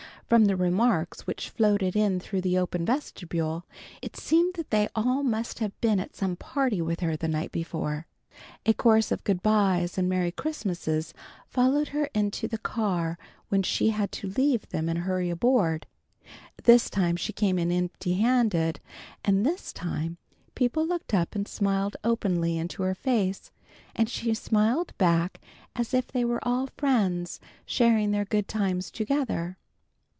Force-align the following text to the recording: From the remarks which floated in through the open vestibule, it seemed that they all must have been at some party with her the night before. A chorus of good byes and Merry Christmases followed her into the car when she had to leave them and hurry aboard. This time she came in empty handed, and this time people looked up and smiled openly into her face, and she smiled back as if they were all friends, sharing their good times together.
From 0.31 0.45
the 0.45 0.55
remarks 0.55 1.27
which 1.27 1.49
floated 1.49 1.93
in 1.93 2.17
through 2.21 2.39
the 2.39 2.57
open 2.57 2.85
vestibule, 2.85 3.65
it 4.01 4.15
seemed 4.15 4.53
that 4.53 4.69
they 4.69 4.87
all 4.95 5.23
must 5.23 5.59
have 5.59 5.77
been 5.81 5.99
at 5.99 6.15
some 6.15 6.37
party 6.37 6.81
with 6.81 7.01
her 7.01 7.17
the 7.17 7.27
night 7.27 7.51
before. 7.51 8.07
A 8.65 8.71
chorus 8.73 9.11
of 9.11 9.25
good 9.25 9.43
byes 9.43 9.97
and 9.97 10.07
Merry 10.07 10.31
Christmases 10.31 11.13
followed 11.49 11.89
her 11.89 12.05
into 12.15 12.47
the 12.47 12.57
car 12.57 13.17
when 13.49 13.61
she 13.61 13.89
had 13.89 14.09
to 14.13 14.29
leave 14.29 14.69
them 14.69 14.87
and 14.87 14.99
hurry 14.99 15.29
aboard. 15.29 15.85
This 16.63 16.89
time 16.89 17.17
she 17.17 17.33
came 17.33 17.59
in 17.59 17.69
empty 17.69 18.13
handed, 18.13 18.79
and 19.25 19.45
this 19.45 19.73
time 19.73 20.15
people 20.55 20.87
looked 20.87 21.13
up 21.13 21.35
and 21.35 21.45
smiled 21.45 21.97
openly 22.05 22.57
into 22.57 22.83
her 22.83 22.95
face, 22.95 23.51
and 23.93 24.07
she 24.09 24.33
smiled 24.33 24.97
back 24.97 25.41
as 25.75 25.93
if 25.93 26.07
they 26.07 26.23
were 26.23 26.39
all 26.47 26.67
friends, 26.67 27.41
sharing 27.65 28.11
their 28.11 28.23
good 28.23 28.47
times 28.47 28.89
together. 28.91 29.57